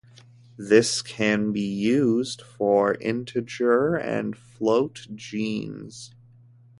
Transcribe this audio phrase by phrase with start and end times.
[0.57, 6.15] This can be used for integer and float genes.